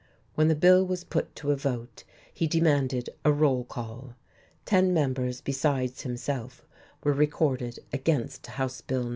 When 0.33 0.47
the 0.47 0.55
bill 0.55 0.83
was 0.83 1.03
put 1.03 1.35
to 1.35 1.51
a 1.51 1.55
vote 1.55 2.05
he 2.33 2.47
demanded 2.47 3.11
a 3.23 3.31
roll 3.31 3.63
call. 3.65 4.15
Ten 4.65 4.95
members 4.95 5.41
besides 5.41 6.01
himself 6.01 6.65
were 7.03 7.13
recorded 7.13 7.77
against 7.93 8.47
House 8.47 8.81
Bill 8.81 9.03
No. 9.03 9.09